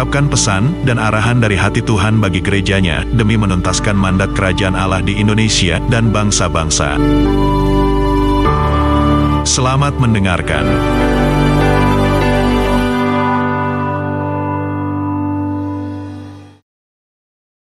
[0.00, 5.20] mengungkapkan pesan dan arahan dari hati Tuhan bagi gerejanya demi menuntaskan mandat kerajaan Allah di
[5.20, 6.96] Indonesia dan bangsa-bangsa.
[9.44, 10.64] Selamat mendengarkan.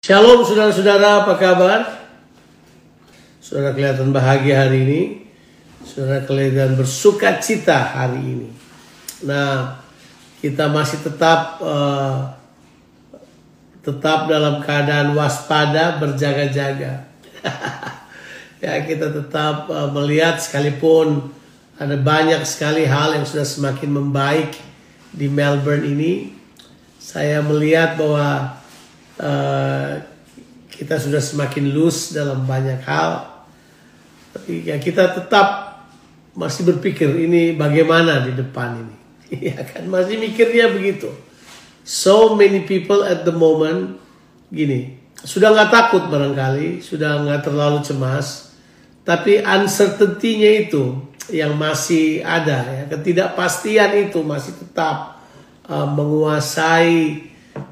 [0.07, 1.79] Shalom saudara-saudara, apa kabar?
[3.43, 5.01] Saudara kelihatan bahagia hari ini.
[5.83, 8.49] Saudara kelihatan bersuka cita hari ini.
[9.27, 9.82] Nah,
[10.43, 12.35] kita masih tetap uh,
[13.79, 17.07] tetap dalam keadaan waspada, berjaga-jaga.
[18.63, 21.31] ya, kita tetap uh, melihat sekalipun
[21.79, 24.59] ada banyak sekali hal yang sudah semakin membaik
[25.15, 26.35] di Melbourne ini.
[26.99, 28.59] Saya melihat bahwa
[29.23, 29.91] uh,
[30.75, 33.31] kita sudah semakin loose dalam banyak hal.
[34.35, 35.79] Tapi ya kita tetap
[36.35, 39.02] masih berpikir ini bagaimana di depan ini.
[39.39, 41.09] Ya kan masih mikirnya begitu.
[41.83, 43.99] So many people at the moment
[44.53, 48.51] gini sudah nggak takut barangkali, sudah nggak terlalu cemas,
[49.07, 50.99] tapi uncertainty-nya itu
[51.31, 55.23] yang masih ada ya ketidakpastian itu masih tetap
[55.71, 57.23] uh, menguasai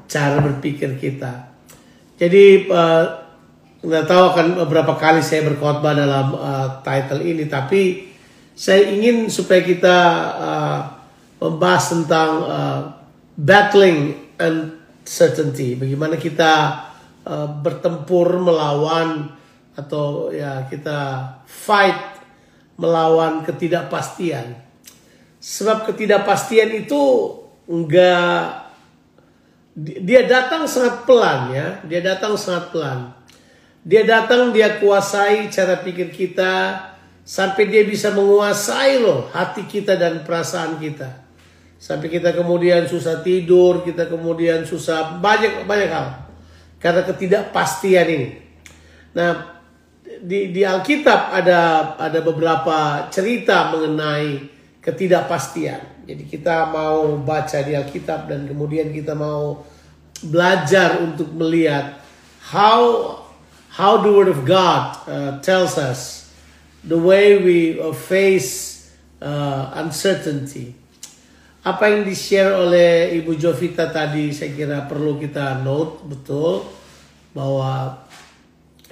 [0.08, 1.52] cara berpikir kita.
[2.16, 3.04] Jadi uh,
[3.84, 8.08] nggak tahu akan beberapa kali saya berkhotbah dalam uh, title ini, tapi
[8.56, 9.96] saya ingin supaya kita
[10.40, 10.80] uh,
[11.42, 12.80] membahas tentang uh,
[13.34, 16.52] battling uncertainty, bagaimana kita
[17.26, 19.34] uh, bertempur melawan
[19.74, 21.98] atau ya kita fight
[22.78, 24.54] melawan ketidakpastian.
[25.42, 27.02] Sebab ketidakpastian itu
[27.66, 28.62] enggak
[29.82, 33.16] dia datang sangat pelan ya, dia datang sangat pelan.
[33.82, 36.78] Dia datang dia kuasai cara pikir kita
[37.26, 41.21] sampai dia bisa menguasai loh hati kita dan perasaan kita
[41.82, 46.30] sampai kita kemudian susah tidur, kita kemudian susah banyak banyak hal
[46.78, 48.28] karena ketidakpastian ini.
[49.18, 49.58] Nah,
[50.22, 54.46] di, di Alkitab ada ada beberapa cerita mengenai
[54.78, 56.06] ketidakpastian.
[56.06, 59.66] Jadi kita mau baca di Alkitab dan kemudian kita mau
[60.22, 61.98] belajar untuk melihat
[62.46, 63.14] how
[63.74, 66.30] how the Word of God uh, tells us
[66.86, 68.86] the way we face
[69.18, 70.81] uh, uncertainty
[71.62, 76.66] apa yang di-share oleh Ibu Jovita tadi saya kira perlu kita note betul
[77.30, 78.02] bahwa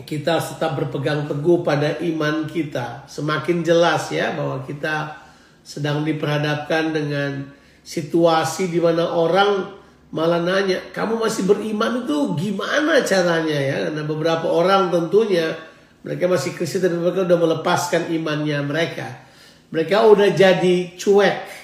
[0.07, 3.05] kita tetap berpegang teguh pada iman kita.
[3.11, 5.19] Semakin jelas ya bahwa kita
[5.67, 7.51] sedang diperhadapkan dengan
[7.83, 9.67] situasi di mana orang
[10.15, 15.59] malah nanya, "Kamu masih beriman itu gimana caranya ya?" Karena beberapa orang tentunya
[16.07, 19.27] mereka masih Kristen dan mereka udah melepaskan imannya mereka.
[19.75, 21.60] Mereka udah jadi cuek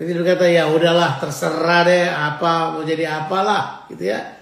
[0.00, 4.32] jadi berkata ya udahlah terserah deh apa mau jadi apalah gitu ya.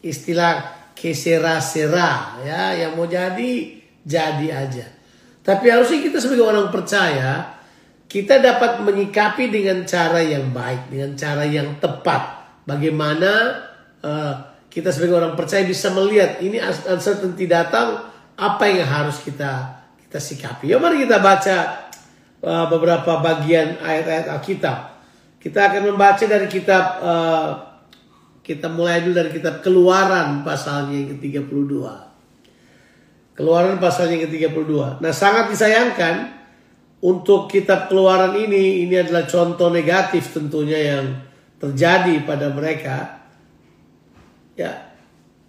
[0.00, 4.88] Istilah kesera-sera ya yang mau jadi jadi aja.
[5.44, 7.60] Tapi harusnya kita sebagai orang percaya
[8.08, 12.48] kita dapat menyikapi dengan cara yang baik, dengan cara yang tepat.
[12.64, 13.30] Bagaimana
[14.00, 14.34] uh,
[14.72, 18.00] kita sebagai orang percaya bisa melihat ini uncertainty datang,
[18.40, 20.72] apa yang harus kita kita sikapi.
[20.72, 21.85] Ya mari kita baca
[22.42, 24.98] uh, beberapa bagian ayat-ayat Alkitab.
[25.40, 27.50] Kita akan membaca dari kitab uh,
[28.42, 31.74] kita mulai dulu dari kitab Keluaran pasalnya yang ke-32.
[33.36, 35.02] Keluaran pasalnya yang ke-32.
[35.02, 36.14] Nah, sangat disayangkan
[37.02, 41.04] untuk kitab Keluaran ini ini adalah contoh negatif tentunya yang
[41.58, 43.26] terjadi pada mereka.
[44.54, 44.94] Ya.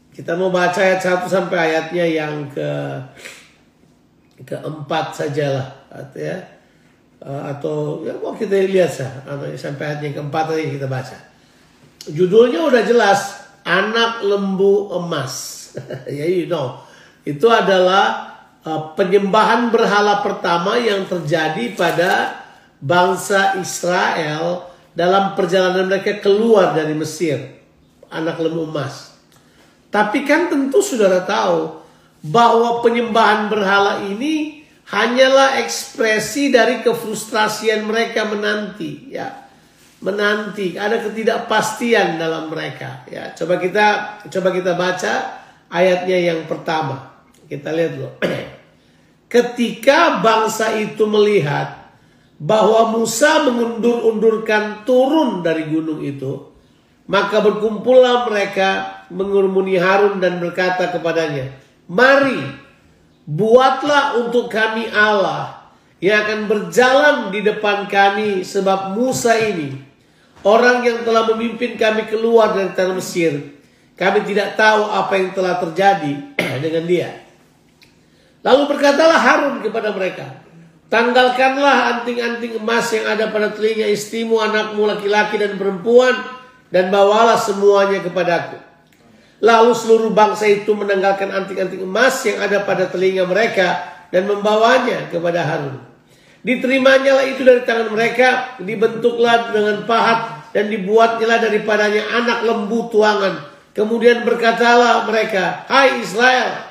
[0.10, 2.70] Kita mau baca ayat 1 sampai ayatnya yang ke
[4.42, 5.78] keempat sajalah
[6.14, 6.57] ya
[7.24, 9.12] uh, atau ya mau kita lihat sah
[9.58, 11.18] sampai ayat yang keempat tadi kita baca.
[12.08, 15.56] Judulnya udah jelas anak lembu emas.
[16.18, 16.82] ya you know
[17.28, 22.12] itu adalah uh, penyembahan berhala pertama yang terjadi pada
[22.80, 27.60] bangsa Israel dalam perjalanan mereka keluar dari Mesir.
[28.08, 29.12] Anak lembu emas.
[29.92, 31.84] Tapi kan tentu saudara tahu
[32.24, 39.48] bahwa penyembahan berhala ini hanyalah ekspresi dari kefrustrasian mereka menanti ya.
[39.98, 43.34] Menanti ada ketidakpastian dalam mereka ya.
[43.34, 43.86] Coba kita
[44.30, 45.14] coba kita baca
[45.74, 47.18] ayatnya yang pertama.
[47.50, 48.12] Kita lihat dulu.
[49.34, 51.92] Ketika bangsa itu melihat
[52.38, 56.54] bahwa Musa mengundur-undurkan turun dari gunung itu,
[57.10, 61.50] maka berkumpullah mereka mengurumuni Harun dan berkata kepadanya,
[61.90, 62.67] Mari,
[63.28, 65.68] buatlah untuk kami Allah
[66.00, 69.76] yang akan berjalan di depan kami sebab Musa ini,
[70.48, 73.60] orang yang telah memimpin kami keluar dari tanah Mesir.
[73.98, 76.14] Kami tidak tahu apa yang telah terjadi
[76.64, 77.10] dengan dia.
[78.46, 80.48] Lalu berkatalah Harun kepada mereka,
[80.88, 86.16] Tanggalkanlah anting-anting emas yang ada pada telinga istrimu, anakmu laki-laki dan perempuan,
[86.72, 88.67] dan bawalah semuanya kepadaku.
[89.38, 95.46] Lalu seluruh bangsa itu menanggalkan anting-anting emas yang ada pada telinga mereka dan membawanya kepada
[95.46, 95.78] Harun.
[96.42, 103.46] Diterimanya lah itu dari tangan mereka, dibentuklah dengan pahat dan dibuatnya daripadanya anak lembu tuangan.
[103.76, 106.66] Kemudian berkatalah mereka, Hai Israel,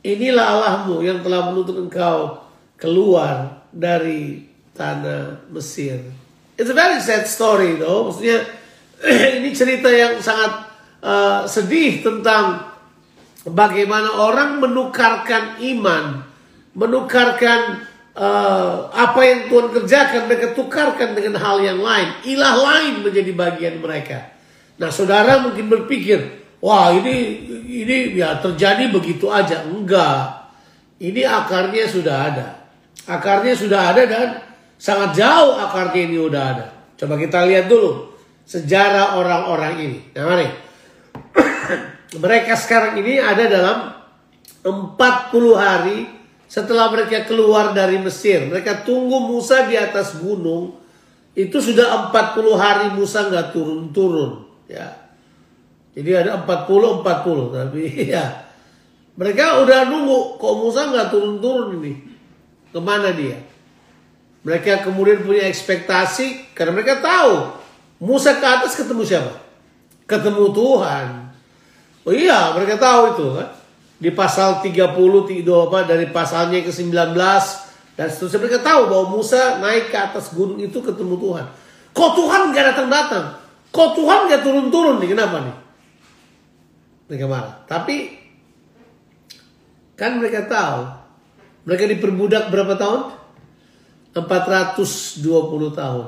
[0.00, 2.48] inilah Allahmu yang telah menuntut engkau
[2.80, 6.00] keluar dari tanah Mesir.
[6.56, 8.08] It's a very sad story, though.
[8.08, 8.46] Maksudnya
[9.42, 10.67] ini cerita yang sangat
[11.02, 12.68] uh, sedih tentang
[13.46, 16.26] bagaimana orang menukarkan iman,
[16.74, 17.86] menukarkan
[18.18, 22.08] uh, apa yang Tuhan kerjakan, mereka tukarkan dengan hal yang lain.
[22.26, 24.34] Ilah lain menjadi bagian mereka.
[24.78, 26.18] Nah, saudara mungkin berpikir,
[26.62, 29.66] wah ini ini ya terjadi begitu aja.
[29.66, 30.50] Enggak.
[30.98, 32.48] Ini akarnya sudah ada.
[33.06, 34.28] Akarnya sudah ada dan
[34.74, 36.66] sangat jauh akarnya ini sudah ada.
[36.98, 38.10] Coba kita lihat dulu
[38.42, 40.00] sejarah orang-orang ini.
[40.18, 40.67] Nah, mari.
[42.16, 43.78] Mereka sekarang ini ada dalam
[44.64, 44.88] 40
[45.52, 46.08] hari
[46.48, 48.48] setelah mereka keluar dari Mesir.
[48.48, 50.80] Mereka tunggu Musa di atas gunung.
[51.36, 54.48] Itu sudah 40 hari Musa nggak turun-turun.
[54.64, 54.96] Ya.
[55.92, 57.82] Jadi ada 40 40 tapi
[58.16, 58.48] ya
[59.18, 61.92] mereka udah nunggu kok Musa nggak turun-turun ini.
[62.70, 63.36] Ke mana dia?
[64.46, 67.50] Mereka kemudian punya ekspektasi karena mereka tahu
[67.98, 69.34] Musa ke atas ketemu siapa?
[70.06, 71.27] Ketemu Tuhan.
[72.08, 73.48] Oh iya, mereka tahu itu kan.
[74.00, 74.96] Di pasal 30
[75.28, 77.12] itu apa dari pasalnya ke 19
[78.00, 81.44] dan seterusnya mereka tahu bahwa Musa naik ke atas gunung itu ketemu Tuhan.
[81.92, 83.36] Kok Tuhan nggak datang-datang?
[83.68, 85.08] Kok Tuhan nggak turun-turun nih?
[85.12, 85.56] Kenapa nih?
[87.12, 87.54] Mereka marah.
[87.68, 87.96] Tapi
[89.92, 90.80] kan mereka tahu
[91.68, 93.20] mereka diperbudak berapa tahun?
[94.16, 95.20] 420
[95.76, 96.06] tahun.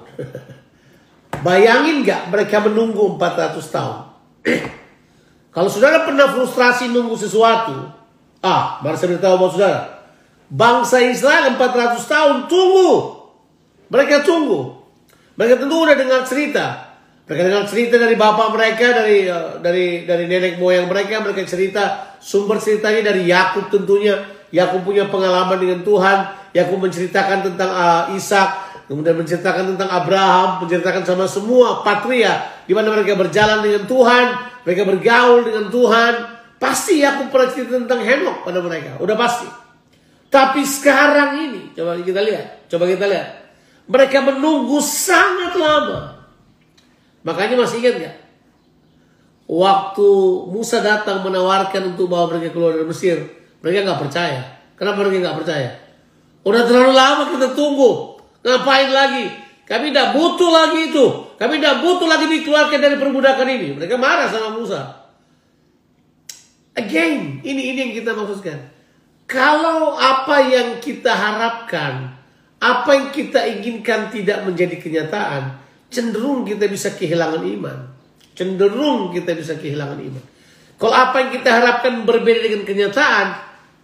[1.47, 3.99] Bayangin gak mereka menunggu 400 tahun?
[5.51, 7.91] Kalau saudara pernah frustrasi nunggu sesuatu,
[8.43, 9.81] ah, baru saya beritahu buat saudara.
[10.51, 12.91] Bangsa Israel 400 tahun tunggu.
[13.91, 14.83] Mereka tunggu.
[15.39, 16.91] Mereka tentu udah dengar cerita.
[17.31, 22.15] Mereka dengar cerita dari bapak mereka, dari uh, dari dari nenek moyang mereka, mereka cerita
[22.19, 24.19] sumber ceritanya dari Yakub tentunya
[24.51, 26.19] Yakub punya pengalaman dengan Tuhan.
[26.51, 32.91] Yakub menceritakan tentang uh, Ishak, kemudian menceritakan tentang Abraham, menceritakan sama semua patria di mana
[32.91, 36.15] mereka berjalan dengan Tuhan, mereka bergaul dengan Tuhan.
[36.61, 39.49] Pasti Yakub pernah cerita tentang Henok pada mereka, udah pasti.
[40.29, 43.29] Tapi sekarang ini, coba kita lihat, coba kita lihat.
[43.89, 46.21] Mereka menunggu sangat lama.
[47.25, 48.17] Makanya masih ingat gak?
[49.51, 50.09] Waktu
[50.47, 53.19] Musa datang menawarkan untuk bawa mereka keluar dari Mesir,
[53.59, 54.41] mereka nggak percaya.
[54.79, 55.71] Kenapa mereka nggak percaya?
[56.47, 58.15] Udah terlalu lama kita tunggu.
[58.47, 59.27] Ngapain lagi?
[59.71, 61.07] Kami tidak butuh lagi itu.
[61.39, 63.79] Kami tidak butuh lagi dikeluarkan dari perbudakan ini.
[63.79, 64.83] Mereka marah sama Musa.
[66.75, 68.59] Again, ini ini yang kita maksudkan.
[69.31, 72.19] Kalau apa yang kita harapkan,
[72.59, 77.79] apa yang kita inginkan tidak menjadi kenyataan, cenderung kita bisa kehilangan iman.
[78.35, 80.25] Cenderung kita bisa kehilangan iman.
[80.83, 83.27] Kalau apa yang kita harapkan berbeda dengan kenyataan,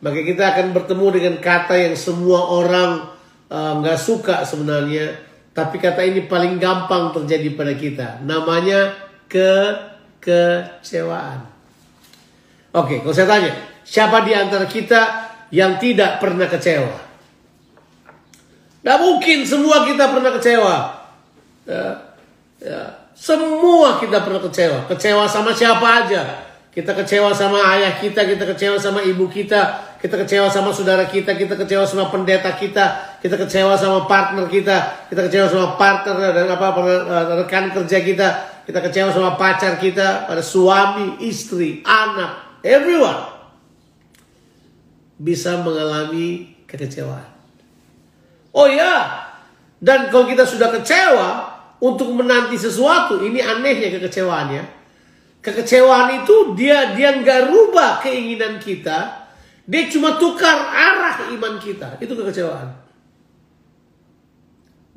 [0.03, 3.07] maka kita akan bertemu dengan kata yang semua orang
[3.47, 5.26] eh, nggak uh, suka sebenarnya,
[5.57, 8.21] tapi kata ini paling gampang terjadi pada kita.
[8.29, 8.93] Namanya
[9.25, 11.49] kekecewaan.
[12.77, 17.09] Oke, kalau saya tanya, siapa di antara kita yang tidak pernah kecewa?
[18.85, 20.77] Tidak mungkin semua kita pernah kecewa.
[21.65, 22.05] Ya,
[22.61, 23.09] ya.
[23.17, 24.85] Semua kita pernah kecewa.
[24.93, 26.46] Kecewa sama siapa aja.
[26.77, 31.33] Kita kecewa sama ayah kita, kita kecewa sama ibu kita, kita kecewa sama saudara kita,
[31.33, 36.53] kita kecewa sama pendeta kita, kita kecewa sama partner kita, kita kecewa sama partner dan
[36.53, 38.29] apa eh, rekan kerja kita,
[38.69, 43.25] kita kecewa sama pacar kita, pada suami, istri, anak, everyone
[45.17, 47.25] bisa mengalami kekecewaan.
[48.53, 49.25] Oh ya,
[49.81, 54.76] dan kalau kita sudah kecewa untuk menanti sesuatu, ini anehnya kekecewaannya
[55.47, 59.31] Kekecewaan itu dia dia nggak rubah keinginan kita,
[59.67, 61.99] Dia cuma tukar arah iman kita.
[62.03, 62.71] Itu kekecewaan.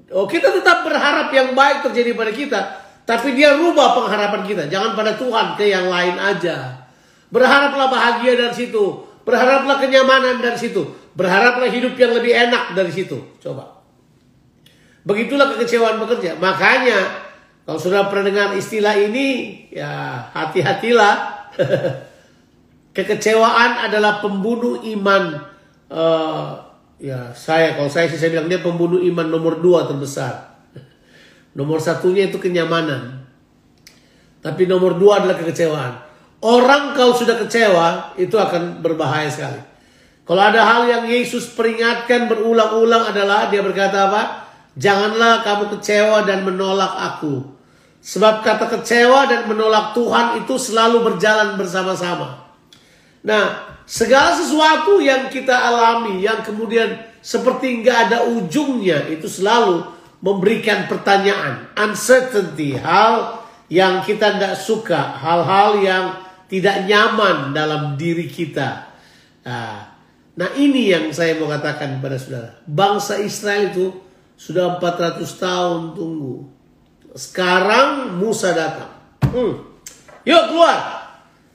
[0.09, 2.59] Oh, kita tetap berharap yang baik terjadi pada kita,
[3.05, 4.63] tapi dia rubah pengharapan kita.
[4.69, 6.85] Jangan pada Tuhan ke yang lain aja.
[7.29, 9.05] Berharaplah bahagia dari situ.
[9.25, 10.81] Berharaplah kenyamanan dari situ.
[11.13, 13.37] Berharaplah hidup yang lebih enak dari situ.
[13.37, 13.85] Coba.
[15.05, 16.41] Begitulah kekecewaan bekerja.
[16.41, 17.28] Makanya
[17.65, 19.27] kalau sudah pernah dengar istilah ini,
[19.69, 21.15] ya hati-hatilah.
[22.95, 25.37] Kekecewaan adalah pembunuh iman.
[25.89, 26.57] Uh,
[26.97, 30.49] ya saya kalau saya sih saya bilang dia pembunuh iman nomor dua terbesar.
[31.57, 33.25] Nomor satunya itu kenyamanan.
[34.39, 35.93] Tapi nomor dua adalah kekecewaan.
[36.39, 39.59] Orang kalau sudah kecewa itu akan berbahaya sekali.
[40.23, 44.48] Kalau ada hal yang Yesus peringatkan berulang-ulang adalah dia berkata apa?
[44.79, 47.43] Janganlah kamu kecewa dan menolak aku.
[47.99, 52.47] Sebab kata kecewa dan menolak Tuhan itu selalu berjalan bersama-sama.
[53.19, 59.83] Nah, segala sesuatu yang kita alami yang kemudian seperti nggak ada ujungnya itu selalu
[60.23, 66.05] memberikan pertanyaan, uncertainty, hal yang kita tidak suka, hal-hal yang
[66.47, 68.87] tidak nyaman dalam diri kita.
[69.43, 69.91] Nah,
[70.39, 72.51] nah ini yang saya mau katakan kepada saudara.
[72.63, 74.08] Bangsa Israel itu
[74.39, 76.47] sudah 400 tahun tunggu.
[77.11, 78.95] Sekarang Musa datang.
[79.27, 79.67] Hmm.
[80.23, 80.79] Yuk keluar.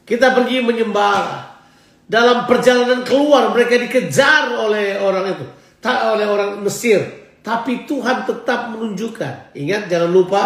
[0.05, 1.57] Kita pergi menyembah.
[2.05, 5.49] Dalam perjalanan keluar mereka dikejar oleh orang itu.
[5.81, 7.01] Tak oleh orang Mesir.
[7.41, 9.57] Tapi Tuhan tetap menunjukkan.
[9.57, 10.43] Ingat jangan lupa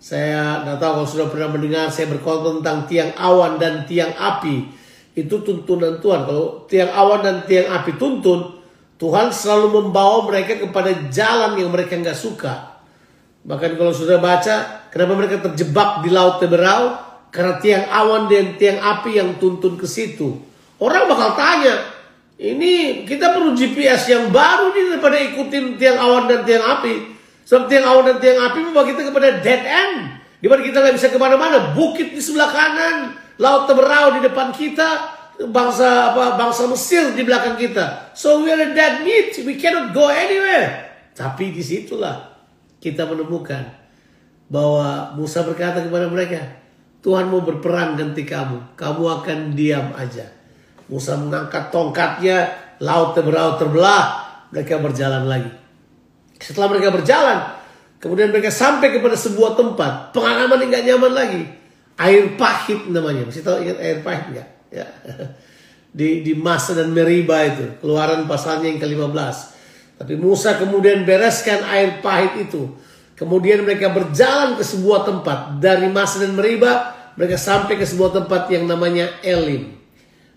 [0.00, 4.68] saya tidak tahu kalau sudah pernah mendengar saya berkhotbah tentang tiang awan dan tiang api.
[5.16, 6.28] Itu tuntunan Tuhan.
[6.28, 8.59] Kalau tiang awan dan tiang api tuntun,
[9.00, 12.84] Tuhan selalu membawa mereka kepada jalan yang mereka nggak suka.
[13.40, 17.00] Bahkan kalau sudah baca, kenapa mereka terjebak di laut Teberau?
[17.32, 20.36] Karena tiang awan dan tiang api yang tuntun ke situ.
[20.76, 21.80] Orang bakal tanya,
[22.36, 27.16] ini kita perlu GPS yang baru nih daripada ikutin tiang awan dan tiang api.
[27.48, 29.96] Sebab tiang awan dan tiang api membawa kita kepada dead end.
[30.40, 31.72] Di kita nggak bisa ke mana-mana.
[31.72, 37.56] Bukit di sebelah kanan, laut teberau di depan kita, bangsa apa bangsa Mesir di belakang
[37.56, 38.12] kita.
[38.12, 39.32] So we are dead meat.
[39.40, 40.92] We cannot go anywhere.
[41.16, 42.36] Tapi di situlah
[42.76, 43.64] kita menemukan
[44.52, 46.42] bahwa Musa berkata kepada mereka,
[47.00, 48.76] Tuhan mau berperang ganti kamu.
[48.76, 50.28] Kamu akan diam aja.
[50.90, 52.50] Musa mengangkat tongkatnya,
[52.82, 55.52] laut teberau terbelah, mereka berjalan lagi.
[56.36, 57.38] Setelah mereka berjalan,
[58.02, 61.42] kemudian mereka sampai kepada sebuah tempat, pengalaman yang gak nyaman lagi.
[62.00, 63.28] Air pahit namanya.
[63.28, 64.48] Masih tahu ingat air pahit nggak?
[64.70, 64.86] Ya.
[65.90, 69.36] Di, di Masa dan Meriba itu, keluaran pasalnya yang ke-15.
[69.98, 72.78] Tapi Musa kemudian bereskan air pahit itu.
[73.18, 75.58] Kemudian mereka berjalan ke sebuah tempat.
[75.58, 79.76] Dari Masa dan Meriba, mereka sampai ke sebuah tempat yang namanya Elim.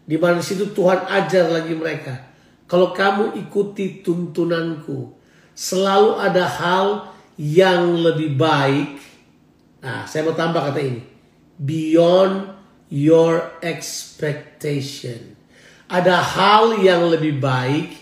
[0.04, 2.34] Di mana situ Tuhan ajar lagi mereka.
[2.66, 5.16] Kalau kamu ikuti tuntunanku,
[5.54, 6.88] selalu ada hal
[7.38, 9.00] yang lebih baik.
[9.86, 11.02] Nah, saya mau tambah kata ini.
[11.62, 12.63] Beyond
[12.94, 15.34] your expectation.
[15.90, 17.98] Ada hal yang lebih baik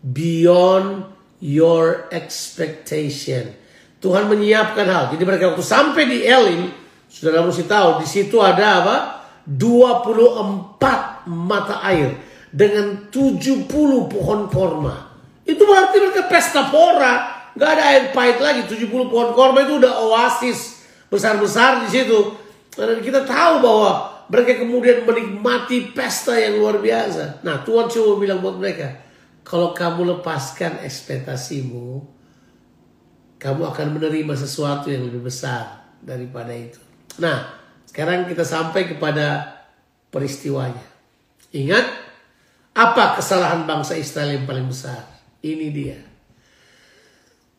[0.00, 1.04] beyond
[1.44, 3.52] your expectation.
[4.00, 5.04] Tuhan menyiapkan hal.
[5.12, 6.72] Jadi mereka waktu sampai di Elim,
[7.04, 8.96] saudara mesti tahu di situ ada apa?
[9.44, 12.16] 24 mata air
[12.48, 13.68] dengan 70
[14.08, 15.20] pohon korma.
[15.44, 17.44] Itu berarti mereka pesta pora.
[17.52, 18.64] Gak ada air pahit lagi.
[18.64, 20.80] 70 pohon korma itu udah oasis
[21.12, 22.32] besar-besar di situ.
[22.72, 27.42] Dan kita tahu bahwa mereka kemudian menikmati pesta yang luar biasa.
[27.42, 28.94] Nah Tuhan coba bilang buat mereka.
[29.42, 32.18] Kalau kamu lepaskan ekspektasimu.
[33.40, 36.78] Kamu akan menerima sesuatu yang lebih besar daripada itu.
[37.18, 37.58] Nah
[37.90, 39.58] sekarang kita sampai kepada
[40.14, 40.86] peristiwanya.
[41.50, 41.86] Ingat,
[42.76, 45.10] apa kesalahan bangsa Israel yang paling besar?
[45.42, 45.98] Ini dia.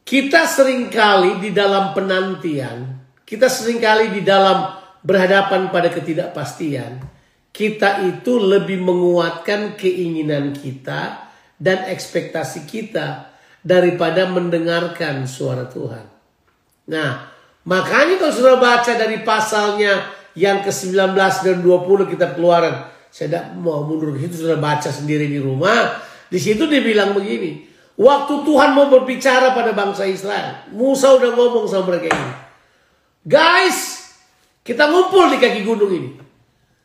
[0.07, 7.01] Kita sering kali di dalam penantian, kita sering kali di dalam berhadapan pada ketidakpastian,
[7.51, 11.27] kita itu lebih menguatkan keinginan kita
[11.59, 13.29] dan ekspektasi kita
[13.61, 16.05] daripada mendengarkan suara Tuhan.
[16.89, 17.29] Nah,
[17.67, 23.83] makanya kalau sudah baca dari pasalnya yang ke-19 dan 20 kita keluaran, saya tidak mau
[23.83, 25.99] mundur ke situ sudah baca sendiri di rumah.
[26.31, 31.91] Di situ dibilang begini, Waktu Tuhan mau berbicara pada bangsa Israel, Musa udah ngomong sama
[31.91, 32.31] mereka ini.
[33.27, 33.90] Guys,
[34.61, 36.11] kita ngumpul di kaki gunung ini.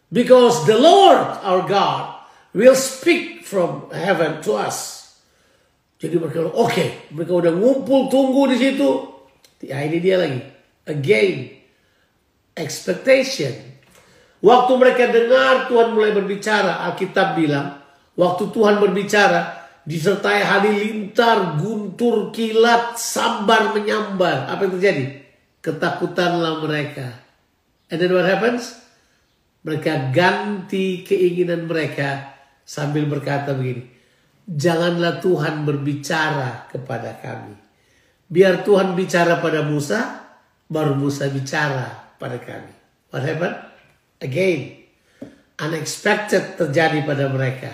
[0.09, 2.16] Because the Lord our God
[2.56, 5.04] will speak from heaven to us.
[5.97, 6.88] Jadi mereka oke, okay.
[7.12, 8.88] mereka udah ngumpul tunggu di situ.
[9.64, 10.40] Ya ini dia lagi.
[10.87, 11.56] Again,
[12.52, 13.52] expectation.
[14.45, 17.80] Waktu mereka dengar Tuhan mulai berbicara, Alkitab bilang,
[18.16, 24.49] Waktu Tuhan berbicara, disertai halilintar, guntur, kilat, sambar menyambar.
[24.49, 25.04] Apa yang terjadi?
[25.61, 27.25] Ketakutanlah mereka.
[27.90, 28.75] And then what happens?
[29.66, 32.35] Mereka ganti keinginan mereka
[32.66, 33.87] sambil berkata begini.
[34.47, 37.55] Janganlah Tuhan berbicara kepada kami.
[38.31, 40.23] Biar Tuhan bicara pada Musa,
[40.71, 42.75] baru Musa bicara pada kami.
[43.11, 43.59] What happened?
[44.23, 44.87] Again,
[45.59, 47.71] unexpected terjadi pada mereka.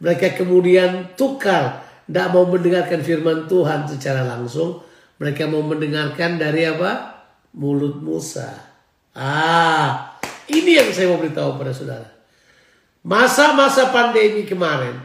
[0.00, 4.84] Mereka kemudian tukar, tidak mau mendengarkan firman Tuhan secara langsung.
[5.20, 7.22] Mereka mau mendengarkan dari apa?
[7.54, 8.73] Mulut Musa.
[9.14, 10.18] Ah,
[10.50, 12.10] ini yang saya mau beritahu pada saudara.
[13.06, 14.98] Masa-masa pandemi kemarin,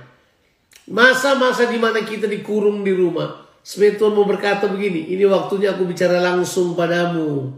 [0.90, 5.86] masa-masa di mana kita dikurung di rumah, sebenarnya Tuhan mau berkata begini, ini waktunya aku
[5.86, 7.54] bicara langsung padamu.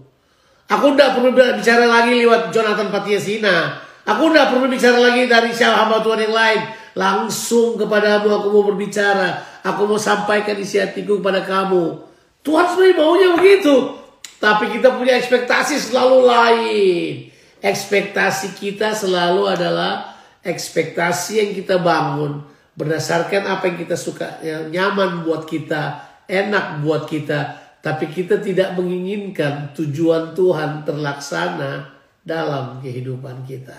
[0.67, 3.75] Aku tidak perlu bicara lagi lewat Jonathan Patiasina.
[4.08, 6.62] Aku tidak perlu bicara lagi dari siapa hamba Tuhan yang lain.
[6.96, 9.39] Langsung kepadamu aku mau berbicara.
[9.67, 12.00] Aku mau sampaikan isi hatiku kepada kamu.
[12.41, 14.00] Tuhan sebenarnya maunya begitu.
[14.41, 17.13] Tapi kita punya ekspektasi selalu lain.
[17.62, 22.41] Ekspektasi kita selalu adalah ekspektasi yang kita bangun
[22.74, 27.62] berdasarkan apa yang kita suka, yang nyaman buat kita, enak buat kita.
[27.86, 31.93] Tapi kita tidak menginginkan tujuan Tuhan terlaksana
[32.25, 33.77] dalam kehidupan kita.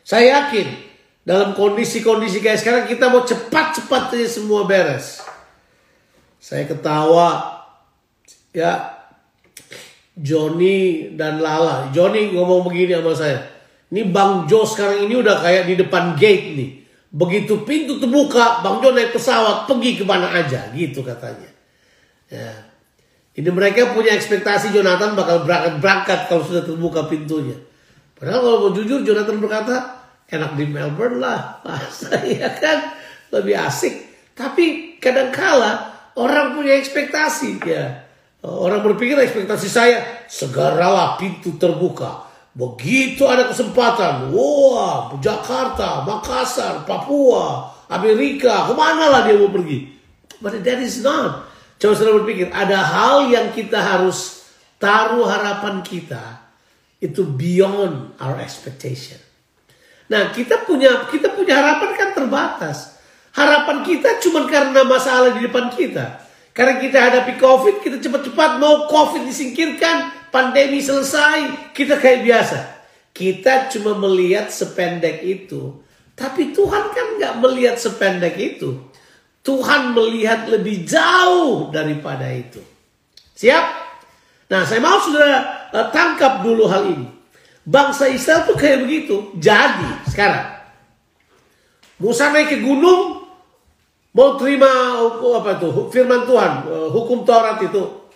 [0.00, 0.68] Saya yakin
[1.24, 5.24] dalam kondisi-kondisi kayak sekarang kita mau cepat-cepat aja semua beres.
[6.36, 7.60] Saya ketawa
[8.52, 8.93] ya
[10.14, 11.90] Joni dan Lala.
[11.90, 13.38] Joni ngomong begini sama saya.
[13.90, 16.70] Ini Bang Jo sekarang ini udah kayak di depan gate nih.
[17.14, 21.50] Begitu pintu terbuka, Bang Jo naik pesawat pergi ke mana aja gitu katanya.
[22.30, 22.50] Ya.
[23.34, 27.58] Ini mereka punya ekspektasi Jonathan bakal berangkat-berangkat kalau sudah terbuka pintunya.
[28.14, 31.60] Padahal kalau mau jujur Jonathan berkata, enak di Melbourne lah
[31.92, 32.78] saya kan
[33.34, 33.94] lebih asik
[34.32, 38.03] tapi kadangkala orang punya ekspektasi ya
[38.44, 48.68] orang berpikir ekspektasi saya segeralah pintu terbuka begitu ada kesempatan wah Jakarta Makassar Papua Amerika
[48.68, 49.90] ke mana lah dia mau pergi
[50.38, 51.48] but that is not
[51.80, 54.46] coba saudara berpikir ada hal yang kita harus
[54.78, 56.44] taruh harapan kita
[57.02, 59.18] itu beyond our expectation
[60.04, 63.00] Nah, kita punya kita punya harapan kan terbatas.
[63.34, 66.22] Harapan kita cuma karena masalah di depan kita.
[66.54, 72.58] Karena kita hadapi COVID, kita cepat-cepat mau COVID disingkirkan, pandemi selesai, kita kayak biasa.
[73.10, 75.82] Kita cuma melihat sependek itu.
[76.14, 78.86] Tapi Tuhan kan nggak melihat sependek itu.
[79.42, 82.62] Tuhan melihat lebih jauh daripada itu.
[83.34, 83.64] Siap?
[84.46, 85.26] Nah, saya mau sudah
[85.74, 87.06] uh, tangkap dulu hal ini.
[87.66, 89.34] Bangsa Israel tuh kayak begitu.
[89.40, 90.54] Jadi sekarang
[91.96, 93.23] Musa naik ke gunung
[94.14, 98.06] mau terima apa tuh firman Tuhan, eh, hukum Taurat itu.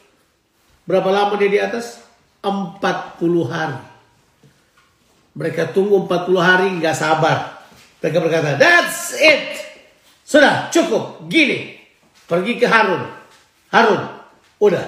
[0.88, 2.00] Berapa lama dia di atas?
[2.40, 3.76] 40 hari.
[5.36, 7.60] Mereka tunggu 40 hari nggak sabar.
[8.00, 9.58] Mereka berkata, that's it.
[10.22, 11.76] Sudah cukup, gini.
[12.24, 13.04] Pergi ke Harun.
[13.68, 14.02] Harun,
[14.62, 14.86] udah.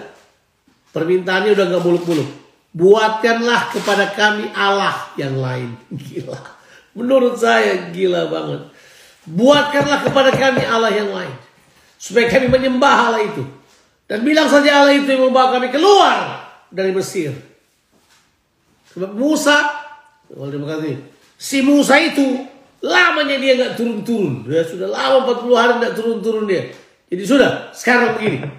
[0.90, 2.30] Permintaannya udah nggak muluk-muluk.
[2.70, 5.74] Buatkanlah kepada kami Allah yang lain.
[6.06, 6.38] Gila.
[6.94, 8.66] Menurut saya gila banget.
[9.30, 11.34] Buatkanlah kepada kami Allah yang lain.
[11.94, 13.46] Supaya kami menyembah Allah itu.
[14.10, 17.30] Dan bilang saja Allah itu yang membawa kami keluar dari Mesir.
[18.90, 19.70] Sebab Musa,
[21.38, 22.42] si Musa itu
[22.82, 24.50] lamanya dia nggak turun-turun.
[24.50, 26.74] Dia sudah lama 40 hari nggak turun-turun dia.
[27.06, 28.50] Jadi sudah, sekarang begini.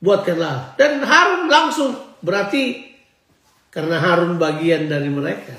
[0.00, 0.80] Buatkanlah.
[0.80, 1.92] Dan Harun langsung
[2.24, 2.96] berarti
[3.68, 5.52] karena Harun bagian dari mereka.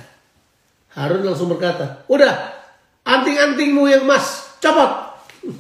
[0.98, 2.57] Harun langsung berkata, udah
[3.08, 5.16] anting-antingmu yang emas, copot.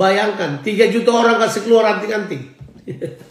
[0.00, 2.42] Bayangkan, 3 juta orang kasih keluar anting-anting.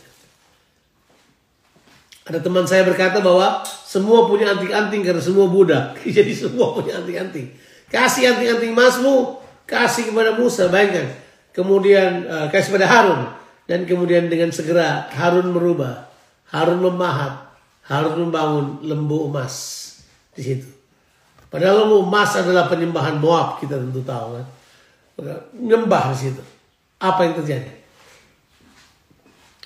[2.23, 5.99] Ada teman saya berkata bahwa semua punya anting-anting karena semua budak.
[6.17, 7.51] Jadi semua punya anting-anting.
[7.91, 9.37] Kasih anting-anting emasmu,
[9.69, 11.13] kasih kepada Musa, bayangkan.
[11.53, 13.21] Kemudian uh, kasih pada Harun.
[13.69, 16.09] Dan kemudian dengan segera Harun merubah.
[16.49, 17.43] Harun memahat
[17.83, 19.55] harus membangun lembu emas
[20.31, 20.82] di situ.
[21.53, 24.47] Padahal emas adalah penyembahan Moab, kita tentu tahu kan.
[25.53, 26.41] Menyembah di situ.
[26.97, 27.69] Apa yang terjadi?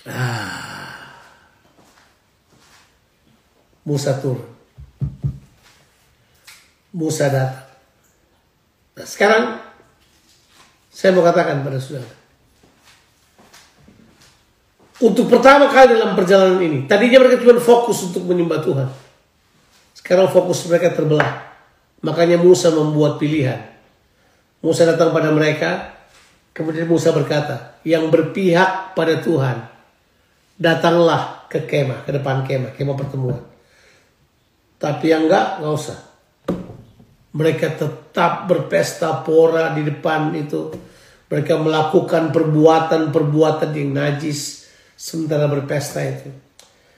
[0.04, 1.16] Ah.
[3.88, 4.44] Musa turun.
[6.92, 7.64] Musa datang.
[9.00, 9.44] Nah, sekarang
[10.92, 12.18] saya mau katakan pada saudara
[14.98, 16.90] untuk pertama kali dalam perjalanan ini.
[16.90, 18.90] Tadinya mereka cuma fokus untuk menyembah Tuhan.
[19.94, 21.47] Sekarang fokus mereka terbelah.
[22.06, 23.74] Makanya Musa membuat pilihan.
[24.62, 25.98] Musa datang pada mereka.
[26.54, 29.70] Kemudian Musa berkata, yang berpihak pada Tuhan,
[30.58, 33.42] datanglah ke kemah, ke depan kemah, kemah pertemuan.
[34.82, 36.00] Tapi yang enggak, enggak usah.
[37.38, 40.74] Mereka tetap berpesta pora di depan itu.
[41.30, 44.66] Mereka melakukan perbuatan-perbuatan yang najis
[44.98, 46.34] sementara berpesta itu.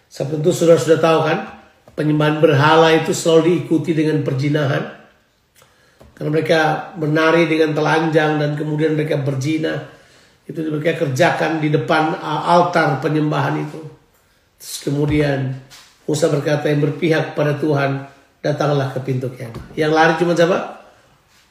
[0.08, 1.59] Sebab tentu sudah sudah tahu kan,
[2.00, 4.96] penyembahan berhala itu selalu diikuti dengan perjinahan.
[6.16, 6.62] Karena mereka
[6.96, 9.84] menari dengan telanjang dan kemudian mereka berzina.
[10.48, 13.84] Itu mereka kerjakan di depan altar penyembahan itu.
[14.56, 15.60] Terus kemudian
[16.08, 18.08] Musa berkata yang berpihak pada Tuhan
[18.40, 19.76] datanglah ke pintu kemah.
[19.76, 20.60] Yang lari cuma siapa?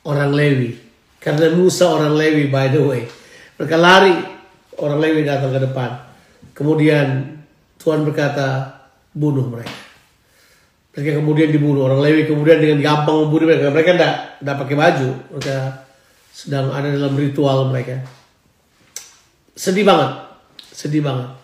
[0.09, 0.81] Orang Lewi.
[1.21, 3.03] Karena Musa orang Lewi by the way.
[3.61, 4.17] Mereka lari,
[4.81, 5.91] orang Lewi datang ke depan.
[6.57, 7.39] Kemudian
[7.79, 8.81] Tuhan berkata,
[9.15, 9.88] bunuh mereka.
[10.99, 11.87] Mereka kemudian dibunuh.
[11.87, 13.71] Orang Lewi kemudian dengan gampang membunuh mereka.
[13.71, 15.11] Mereka tidak tidak pakai baju.
[15.31, 15.57] Mereka
[16.35, 18.03] sedang ada dalam ritual mereka.
[19.55, 20.27] Sedih banget.
[20.75, 21.39] Sedih banget.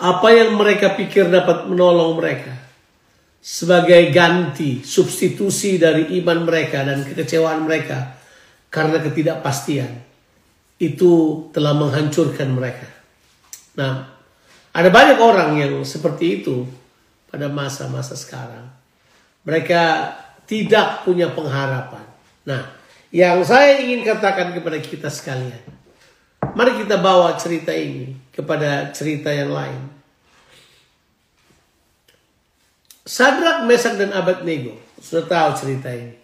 [0.00, 2.56] Apa yang mereka pikir dapat menolong mereka.
[3.44, 8.16] Sebagai ganti, substitusi dari iman mereka dan kekecewaan mereka.
[8.72, 9.92] Karena ketidakpastian.
[10.80, 12.88] Itu telah menghancurkan mereka.
[13.76, 14.08] Nah,
[14.72, 16.64] ada banyak orang yang seperti itu
[17.34, 18.70] pada masa-masa sekarang.
[19.42, 20.14] Mereka
[20.46, 22.06] tidak punya pengharapan.
[22.46, 22.70] Nah,
[23.10, 25.58] yang saya ingin katakan kepada kita sekalian.
[26.54, 29.90] Mari kita bawa cerita ini kepada cerita yang lain.
[33.02, 34.78] Sadrak, Mesak, dan Abednego.
[35.02, 36.14] Sudah tahu cerita ini.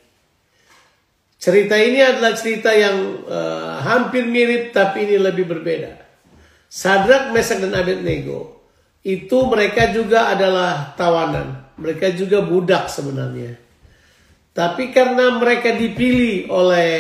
[1.42, 5.98] Cerita ini adalah cerita yang uh, hampir mirip tapi ini lebih berbeda.
[6.70, 8.59] Sadrak, Mesak, dan Abednego
[9.00, 11.72] itu mereka juga adalah tawanan.
[11.80, 13.56] Mereka juga budak sebenarnya.
[14.52, 16.92] Tapi karena mereka dipilih oleh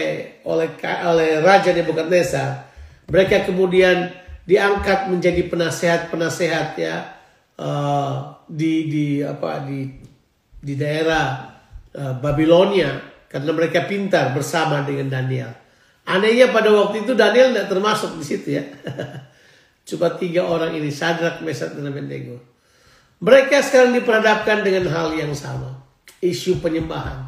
[0.46, 2.70] oleh oleh Raja Nebukadnezar,
[3.10, 4.08] mereka kemudian
[4.48, 6.96] diangkat menjadi penasehat-penasehat ya
[7.60, 9.92] uh, di di apa di
[10.56, 11.52] di daerah
[11.92, 12.96] uh, Babilonia
[13.28, 15.52] karena mereka pintar bersama dengan Daniel.
[16.08, 18.64] Anehnya pada waktu itu Daniel tidak termasuk di situ ya.
[19.90, 22.38] Cuma tiga orang ini, Sadrak, Mesak, dan Abednego.
[23.18, 25.82] Mereka sekarang diperhadapkan dengan hal yang sama.
[26.22, 27.26] Isu penyembahan.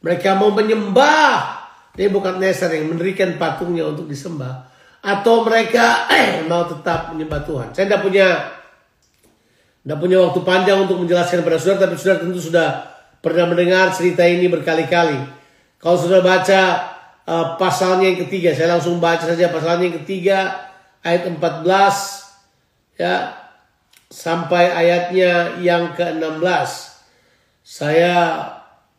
[0.00, 4.68] Mereka mau menyembah Nebukadnezar yang mendirikan patungnya untuk disembah.
[5.00, 7.68] Atau mereka eh, mau tetap menyembah Tuhan.
[7.72, 8.28] Saya tidak punya
[9.80, 12.68] tidak punya waktu panjang untuk menjelaskan pada saudara, tapi saudara tentu sudah
[13.22, 15.16] pernah mendengar cerita ini berkali-kali.
[15.78, 16.60] Kalau sudah baca
[17.22, 20.65] uh, pasalnya yang ketiga, saya langsung baca saja pasalnya yang ketiga,
[21.06, 23.38] ayat 14 ya
[24.10, 26.70] sampai ayatnya yang ke-16.
[27.62, 28.14] Saya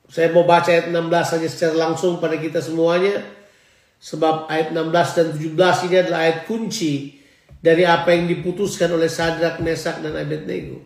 [0.08, 3.20] saya mau baca ayat 16 saja secara langsung pada kita semuanya
[4.00, 7.20] sebab ayat 16 dan 17 ini adalah ayat kunci
[7.60, 10.80] dari apa yang diputuskan oleh Sadrak, Mesak dan Abednego.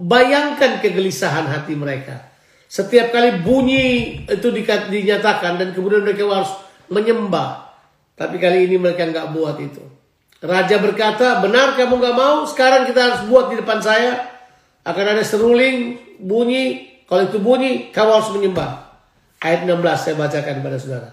[0.00, 2.30] Bayangkan kegelisahan hati mereka.
[2.70, 6.54] Setiap kali bunyi itu dinyatakan dan kemudian mereka harus
[6.86, 7.69] menyembah.
[8.20, 9.80] Tapi kali ini mereka nggak buat itu.
[10.44, 14.28] Raja berkata, benar kamu nggak mau, sekarang kita harus buat di depan saya.
[14.84, 18.92] Akan ada seruling, bunyi, kalau itu bunyi, kamu harus menyembah.
[19.40, 21.10] Ayat 16 saya bacakan kepada saudara.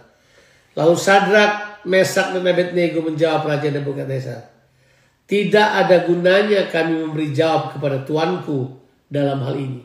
[0.76, 1.52] Lalu Sadrak,
[1.88, 4.52] Mesak, dan Abednego menjawab Raja Nebukadnezar.
[5.28, 9.82] Tidak ada gunanya kami memberi jawab kepada Tuanku dalam hal ini.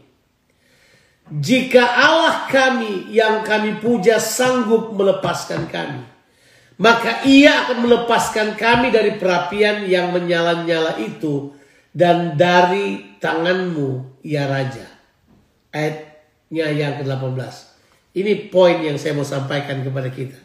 [1.31, 6.13] Jika Allah kami yang kami puja sanggup melepaskan kami
[6.83, 11.55] maka ia akan melepaskan kami dari perapian yang menyala-nyala itu
[11.95, 14.91] dan dari tanganmu ya raja.
[15.71, 17.55] Ayatnya yang ke-18.
[18.19, 20.37] Ini poin yang saya mau sampaikan kepada kita.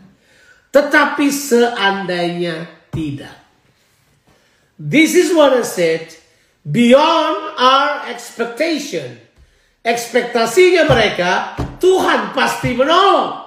[0.70, 3.34] Tetapi seandainya tidak.
[4.78, 6.14] This is what I said.
[6.62, 9.18] Beyond our expectation.
[9.82, 13.47] Ekspektasinya mereka, Tuhan pasti menolong.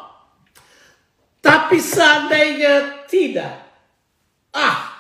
[1.40, 3.64] Tapi seandainya tidak,
[4.52, 4.92] ah,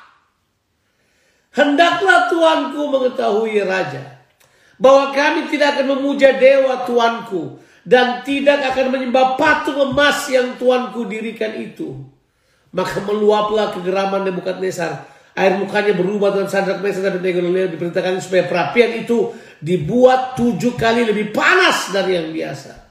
[1.52, 4.24] hendaklah tuanku mengetahui raja
[4.80, 11.04] bahwa kami tidak akan memuja dewa tuanku dan tidak akan menyembah patung emas yang tuanku
[11.04, 12.08] dirikan itu.
[12.72, 15.12] Maka meluaplah kegeraman Nebukadnezar.
[15.36, 19.30] Air mukanya berubah dengan sadrak mesar dan Abednego diperintahkan supaya perapian itu
[19.62, 22.89] dibuat tujuh kali lebih panas dari yang biasa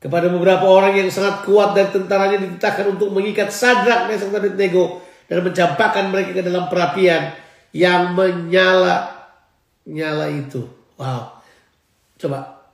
[0.00, 5.04] kepada beberapa orang yang sangat kuat dan tentaranya dititahkan untuk mengikat Sadrak, Mesak, dan Abednego
[5.28, 7.36] dan mencampakkan mereka ke dalam perapian
[7.76, 9.12] yang menyala
[9.84, 10.64] nyala itu.
[10.96, 11.36] Wow.
[12.16, 12.64] Coba.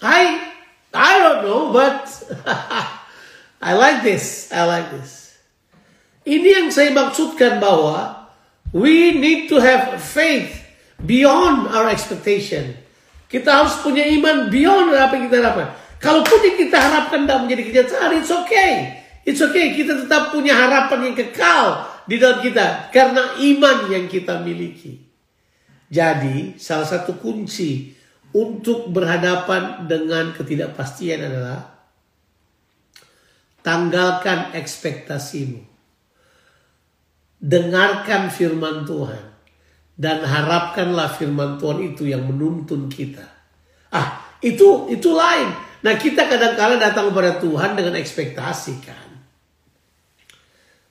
[0.00, 0.40] Hai,
[0.96, 2.08] ayo don't know, but
[3.68, 4.48] I like this.
[4.48, 5.36] I like this.
[6.24, 8.28] Ini yang saya maksudkan bahwa
[8.72, 10.56] we need to have faith
[11.04, 12.76] beyond our expectation.
[13.28, 15.68] Kita harus punya iman beyond apa yang kita harapkan.
[16.00, 19.04] Kalaupun kita harapkan tidak menjadi kenyataan, it's okay.
[19.20, 24.40] It's okay, kita tetap punya harapan yang kekal di dalam kita karena iman yang kita
[24.40, 24.96] miliki.
[25.92, 27.92] Jadi, salah satu kunci
[28.32, 31.68] untuk berhadapan dengan ketidakpastian adalah
[33.60, 35.68] tanggalkan ekspektasimu.
[37.40, 39.24] Dengarkan firman Tuhan
[40.00, 43.24] dan harapkanlah firman Tuhan itu yang menuntun kita.
[43.92, 45.69] Ah, itu itu lain.
[45.80, 49.08] Nah, kita kadang-kala datang kepada Tuhan dengan ekspektasi kan.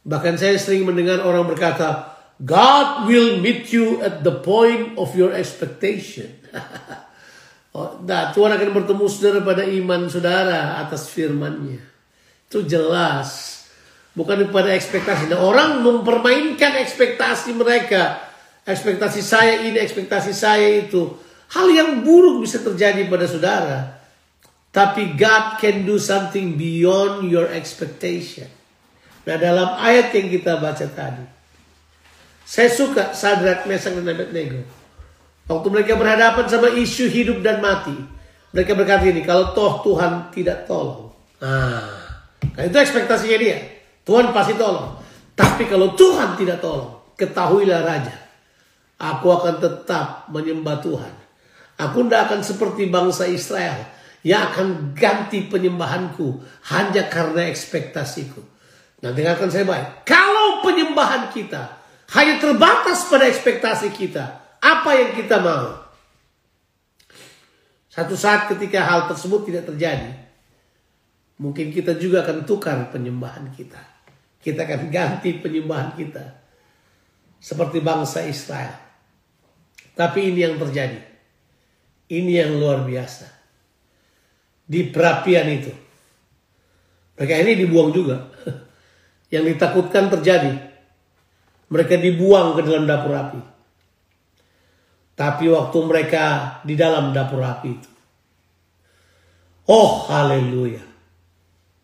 [0.01, 5.29] Bahkan saya sering mendengar orang berkata, God will meet you at the point of your
[5.35, 6.33] expectation.
[7.77, 11.83] oh, nah, Tuhan akan bertemu saudara pada iman saudara atas firmannya.
[12.49, 13.61] Itu jelas.
[14.17, 15.29] Bukan pada ekspektasi.
[15.29, 18.17] Nah, orang mempermainkan ekspektasi mereka.
[18.65, 21.13] Ekspektasi saya ini, ekspektasi saya itu.
[21.53, 23.98] Hal yang buruk bisa terjadi pada saudara.
[24.69, 28.45] Tapi God can do something beyond your expectation.
[29.25, 31.25] Nah dalam ayat yang kita baca tadi.
[32.45, 34.65] Saya suka Sadrak, Mesak, dan Abednego.
[35.49, 37.93] Waktu mereka berhadapan sama isu hidup dan mati.
[38.49, 41.13] Mereka berkata ini, kalau toh Tuhan tidak tolong.
[41.41, 41.85] Nah,
[42.57, 43.57] kan itu ekspektasinya dia.
[44.01, 44.97] Tuhan pasti tolong.
[45.37, 48.17] Tapi kalau Tuhan tidak tolong, ketahuilah Raja.
[48.97, 51.13] Aku akan tetap menyembah Tuhan.
[51.77, 56.43] Aku tidak akan seperti bangsa Israel yang akan ganti penyembahanku
[56.75, 58.43] hanya karena ekspektasiku.
[58.99, 60.03] Nah dengarkan saya baik.
[60.03, 61.79] Kalau penyembahan kita
[62.19, 65.87] hanya terbatas pada ekspektasi kita, apa yang kita mau?
[67.87, 70.11] Satu saat ketika hal tersebut tidak terjadi,
[71.39, 73.79] mungkin kita juga akan tukar penyembahan kita.
[74.39, 76.23] Kita akan ganti penyembahan kita.
[77.39, 78.75] Seperti bangsa Israel.
[79.95, 80.99] Tapi ini yang terjadi.
[82.11, 83.38] Ini yang luar biasa.
[84.69, 85.73] Di perapian itu.
[87.17, 88.29] Mereka ini dibuang juga.
[89.33, 90.53] yang ditakutkan terjadi.
[91.73, 93.41] Mereka dibuang ke dalam dapur api.
[95.17, 96.23] Tapi waktu mereka
[96.63, 97.89] di dalam dapur api itu.
[99.69, 100.81] Oh haleluya.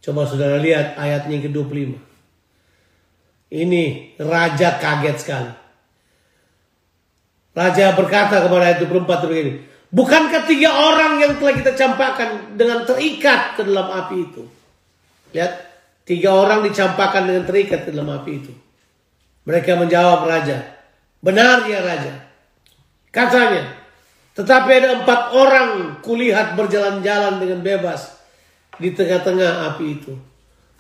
[0.02, 1.98] Coba saudara lihat ayatnya yang ke-25.
[3.54, 3.84] Ini
[4.22, 5.54] raja kaget sekali.
[7.56, 9.54] Raja berkata kepada ayat 24 begini.
[9.96, 14.44] Bukankah tiga orang yang telah kita campakkan dengan terikat ke dalam api itu?
[15.32, 15.72] Lihat.
[16.06, 18.54] Tiga orang dicampakkan dengan terikat ke dalam api itu.
[19.50, 20.62] Mereka menjawab raja.
[21.18, 22.14] Benar ya raja.
[23.10, 23.74] Katanya.
[24.38, 28.22] Tetapi ada empat orang kulihat berjalan-jalan dengan bebas
[28.78, 30.14] di tengah-tengah api itu.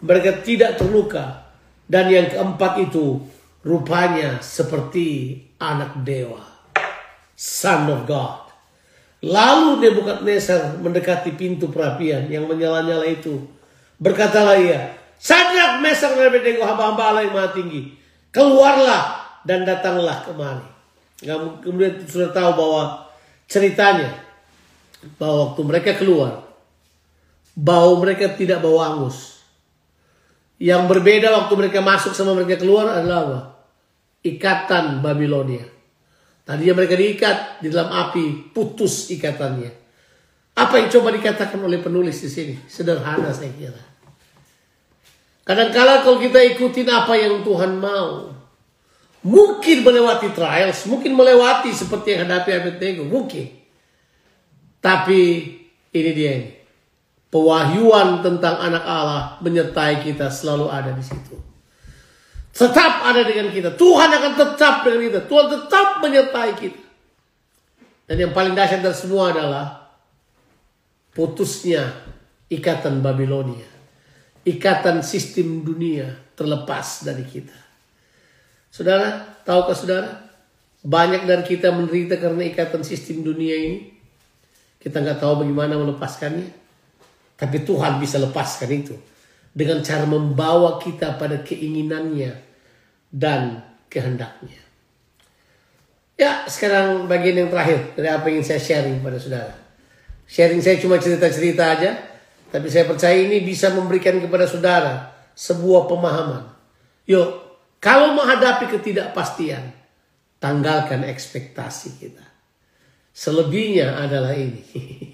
[0.06, 1.50] Mereka tidak terluka.
[1.90, 3.26] Dan yang keempat itu
[3.66, 6.46] rupanya seperti anak dewa.
[7.34, 8.45] Son of God.
[9.24, 13.42] Lalu Nebukadnezar mendekati pintu perapian yang menyala-nyala itu.
[13.96, 17.96] Berkatalah ia, Sadrak, Mesak, Abednego hamba-hamba Allah yang maha tinggi.
[18.36, 20.68] Keluarlah dan datanglah kemari.
[21.64, 22.84] Kemudian sudah tahu bahwa
[23.48, 24.12] ceritanya
[25.16, 26.44] bahwa waktu mereka keluar
[27.56, 29.40] bau mereka tidak bau angus.
[30.60, 33.40] Yang berbeda waktu mereka masuk sama mereka keluar adalah apa?
[34.24, 35.68] Ikatan Babilonia.
[36.46, 39.74] Tadinya mereka diikat di dalam api, putus ikatannya.
[40.56, 42.54] Apa yang coba dikatakan oleh penulis di sini?
[42.70, 43.82] Sederhana saya kira.
[45.42, 48.30] Kadang-kala kalau kita ikutin apa yang Tuhan mau,
[49.26, 53.50] mungkin melewati trials, mungkin melewati seperti yang hadapi Abednego, mungkin.
[54.82, 55.22] Tapi
[55.98, 56.50] ini dia ini.
[57.34, 61.36] Pewahyuan tentang anak Allah menyertai kita selalu ada di situ.
[62.56, 63.76] Tetap ada dengan kita.
[63.76, 65.20] Tuhan akan tetap dengan kita.
[65.28, 66.84] Tuhan tetap menyertai kita.
[68.08, 69.92] Dan yang paling dahsyat dari semua adalah
[71.12, 71.92] putusnya
[72.48, 73.76] ikatan Babilonia
[74.46, 77.58] ikatan sistem dunia terlepas dari kita.
[78.70, 80.10] Saudara, tahukah saudara?
[80.86, 83.80] Banyak dari kita menderita karena ikatan sistem dunia ini.
[84.78, 86.54] Kita nggak tahu bagaimana melepaskannya.
[87.36, 88.96] Tapi Tuhan bisa lepaskan itu.
[89.56, 92.36] Dengan cara membawa kita pada keinginannya
[93.08, 94.60] dan kehendaknya.
[96.20, 99.56] Ya, sekarang bagian yang terakhir dari apa yang ingin saya sharing pada saudara.
[100.28, 101.92] Sharing saya cuma cerita-cerita aja
[102.56, 106.56] tapi saya percaya ini bisa memberikan kepada saudara sebuah pemahaman.
[107.04, 107.28] Yuk,
[107.84, 109.76] kalau menghadapi ketidakpastian,
[110.40, 112.24] tanggalkan ekspektasi kita.
[113.12, 114.64] Selebihnya adalah ini.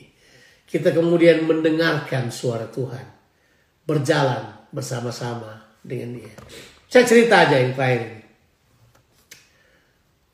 [0.72, 3.21] kita kemudian mendengarkan suara Tuhan.
[3.86, 6.34] Berjalan bersama-sama dengan dia.
[6.92, 8.22] Saya cerita aja yang terakhir ini.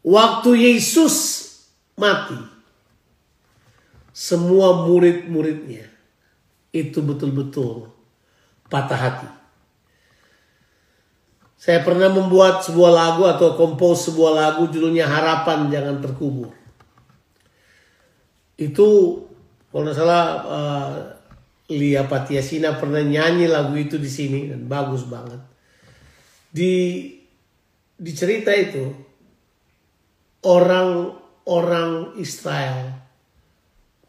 [0.07, 1.15] Waktu Yesus
[1.99, 2.39] mati,
[4.15, 5.85] semua murid-muridnya
[6.71, 7.91] itu betul-betul
[8.71, 9.29] patah hati.
[11.57, 16.53] Saya pernah membuat sebuah lagu atau kompos sebuah lagu judulnya Harapan Jangan Terkubur.
[18.57, 19.19] Itu
[19.73, 21.16] kalau tidak salah uh,
[21.67, 25.43] Lia Patiasina pernah nyanyi lagu itu di sini dan bagus banget.
[26.47, 26.73] Di
[27.97, 28.87] di cerita itu
[30.47, 32.95] orang-orang Israel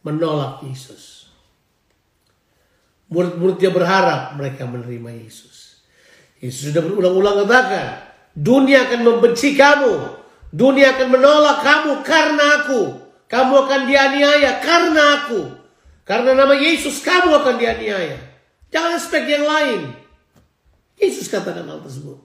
[0.06, 1.26] menolak Yesus.
[3.10, 5.82] Murid-muridnya berharap mereka menerima Yesus.
[6.38, 10.14] Yesus sudah berulang-ulang katakan, dunia akan membenci kamu,
[10.54, 12.82] dunia akan menolak kamu karena aku.
[13.28, 15.57] Kamu akan dianiaya karena aku.
[16.08, 18.16] Karena nama Yesus kamu akan dianiaya.
[18.72, 19.92] Jangan aspek yang lain.
[20.96, 22.16] Yesus katakan hal tersebut.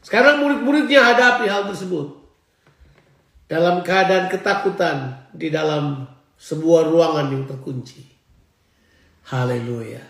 [0.00, 2.24] Sekarang murid-muridnya hadapi hal tersebut.
[3.52, 6.08] Dalam keadaan ketakutan di dalam
[6.40, 8.00] sebuah ruangan yang terkunci.
[9.28, 10.00] Haleluya.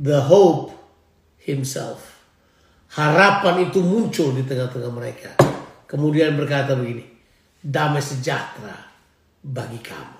[0.00, 0.72] The hope
[1.44, 2.16] himself.
[2.96, 5.36] Harapan itu muncul di tengah-tengah mereka.
[5.84, 7.04] Kemudian berkata begini,
[7.60, 8.72] damai sejahtera
[9.44, 10.15] bagi kamu.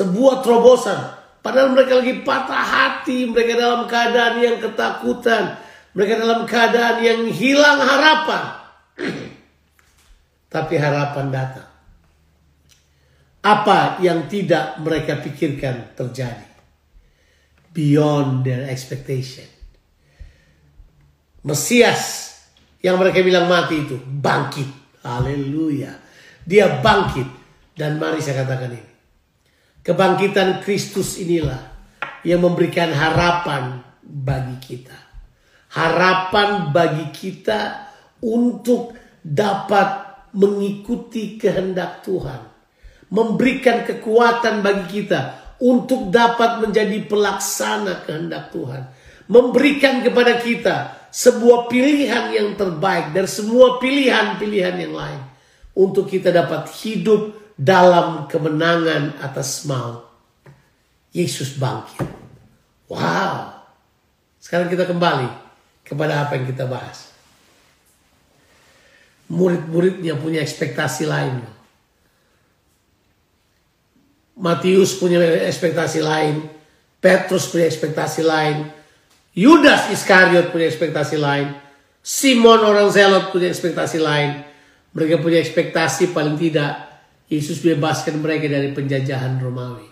[0.00, 1.20] Sebuah terobosan.
[1.44, 5.60] Padahal mereka lagi patah hati, mereka dalam keadaan yang ketakutan,
[5.92, 8.44] mereka dalam keadaan yang hilang harapan.
[10.52, 11.70] Tapi harapan datang
[13.40, 16.48] apa yang tidak mereka pikirkan terjadi.
[17.70, 19.46] Beyond their expectation.
[21.46, 22.34] Mesias
[22.82, 24.68] yang mereka bilang mati itu bangkit.
[25.06, 25.94] Haleluya.
[26.44, 27.28] Dia bangkit.
[27.78, 28.89] Dan mari saya katakan ini.
[29.80, 31.60] Kebangkitan Kristus inilah
[32.26, 34.98] yang memberikan harapan bagi kita.
[35.70, 37.88] Harapan bagi kita
[38.20, 38.92] untuk
[39.24, 42.50] dapat mengikuti kehendak Tuhan
[43.10, 45.20] memberikan kekuatan bagi kita
[45.60, 48.82] untuk dapat menjadi pelaksana kehendak Tuhan.
[49.30, 50.76] Memberikan kepada kita
[51.10, 55.22] sebuah pilihan yang terbaik dari semua pilihan-pilihan yang lain.
[55.70, 60.08] Untuk kita dapat hidup dalam kemenangan atas maut.
[61.12, 62.08] Yesus bangkit.
[62.88, 63.60] Wow.
[64.40, 65.28] Sekarang kita kembali
[65.84, 67.12] kepada apa yang kita bahas.
[69.28, 71.44] Murid-muridnya punya ekspektasi lain.
[74.40, 76.48] Matius punya ekspektasi lain,
[76.96, 78.72] Petrus punya ekspektasi lain,
[79.36, 81.52] Yudas Iskariot punya ekspektasi lain,
[82.00, 84.40] Simon orang Zelot punya ekspektasi lain.
[84.96, 86.89] Mereka punya ekspektasi paling tidak
[87.30, 89.86] Yesus bebaskan mereka dari penjajahan Romawi.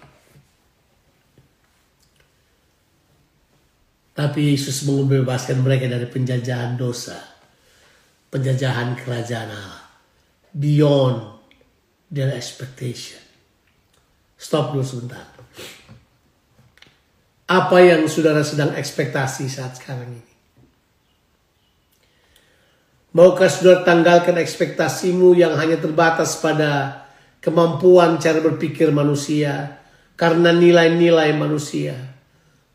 [4.18, 7.14] Tapi Yesus membebaskan mereka dari penjajahan dosa,
[8.35, 9.87] penjajahan kerajaan Allah,
[10.51, 11.38] beyond
[12.11, 13.22] their expectation.
[14.35, 15.22] Stop dulu sebentar.
[17.46, 20.27] Apa yang saudara sedang ekspektasi saat sekarang ini?
[23.14, 27.07] Maukah saudara tanggalkan ekspektasimu yang hanya terbatas pada
[27.48, 29.80] kemampuan cara berpikir manusia
[30.20, 31.96] karena nilai-nilai manusia.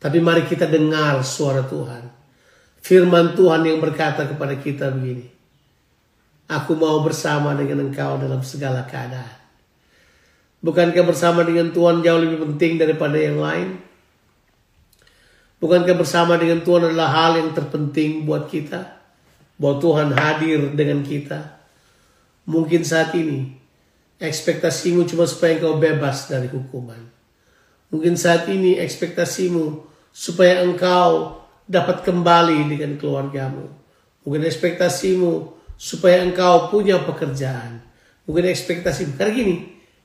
[0.01, 2.09] Tapi mari kita dengar suara Tuhan.
[2.81, 5.29] Firman Tuhan yang berkata kepada kita begini.
[6.49, 9.39] Aku mau bersama dengan engkau dalam segala keadaan.
[10.59, 13.79] Bukankah bersama dengan Tuhan jauh lebih penting daripada yang lain?
[15.63, 18.99] Bukankah bersama dengan Tuhan adalah hal yang terpenting buat kita?
[19.55, 21.63] Bahwa Tuhan hadir dengan kita.
[22.43, 23.62] Mungkin saat ini
[24.23, 26.99] ekspektasimu cuma supaya engkau bebas dari hukuman.
[27.91, 33.67] Mungkin saat ini ekspektasimu supaya engkau dapat kembali dengan keluargamu.
[34.24, 37.84] Mungkin ekspektasimu supaya engkau punya pekerjaan.
[38.24, 39.19] Mungkin ekspektasimu.
[39.19, 39.55] Karena gini,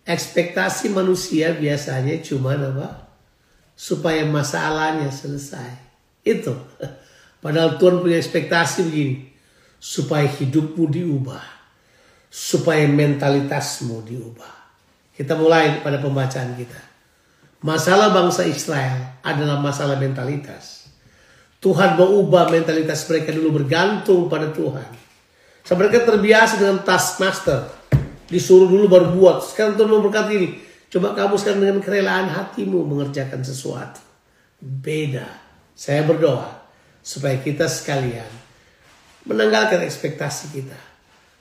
[0.02, 3.08] ekspektasi manusia biasanya cuma apa?
[3.78, 5.70] Supaya masalahnya selesai.
[6.26, 6.58] Itu.
[7.38, 9.30] Padahal Tuhan punya ekspektasi begini.
[9.78, 11.57] Supaya hidupmu diubah.
[12.28, 14.54] Supaya mentalitasmu diubah.
[15.16, 16.80] Kita mulai pada pembacaan kita.
[17.64, 20.86] Masalah bangsa Israel adalah masalah mentalitas.
[21.58, 24.94] Tuhan mau ubah mentalitas mereka dulu bergantung pada Tuhan.
[25.66, 27.78] So, mereka terbiasa dengan taskmaster
[28.28, 29.40] Disuruh dulu baru buat.
[29.40, 30.60] Sekarang Tuhan mau berkata ini.
[30.92, 34.04] Coba kamu sekarang dengan kerelaan hatimu mengerjakan sesuatu.
[34.60, 35.24] Beda.
[35.72, 36.60] Saya berdoa.
[37.00, 38.28] Supaya kita sekalian
[39.24, 40.76] menanggalkan ekspektasi kita.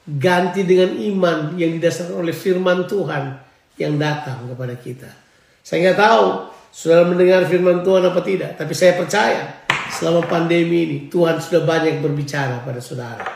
[0.08, 3.36] Ganti dengan iman yang didasarkan oleh firman Tuhan
[3.76, 5.12] yang datang kepada kita.
[5.60, 6.26] Saya nggak tahu
[6.72, 11.99] saudara mendengar firman Tuhan apa tidak, tapi saya percaya selama pandemi ini Tuhan sudah banyak
[11.99, 13.28] berbicara pada saudara.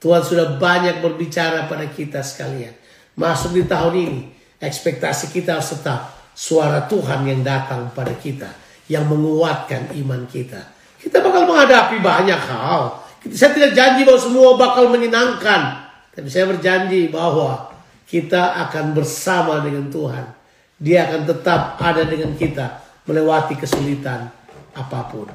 [0.00, 2.72] Tuhan sudah banyak berbicara pada kita sekalian.
[3.20, 4.20] Masuk di tahun ini,
[4.60, 8.48] ekspektasi kita harus tetap suara Tuhan yang datang pada kita,
[8.88, 10.60] yang menguatkan iman kita.
[11.00, 13.00] Kita bakal menghadapi banyak hal.
[13.32, 15.83] Saya tidak janji bahwa semua bakal menyenangkan,
[16.14, 17.74] tapi saya berjanji bahwa
[18.06, 20.30] kita akan bersama dengan Tuhan.
[20.78, 22.78] Dia akan tetap ada dengan kita
[23.10, 24.30] melewati kesulitan
[24.78, 25.26] apa pun.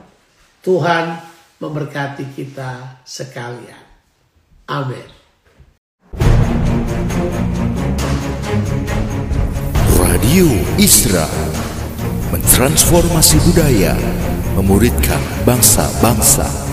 [0.63, 1.19] Tuhan
[1.59, 3.83] memberkati kita sekalian.
[4.71, 5.07] Amin.
[9.99, 10.47] Radio
[10.79, 11.27] Isra
[12.31, 13.97] mentransformasi budaya,
[14.55, 16.68] memuridkan bangsa-bangsa.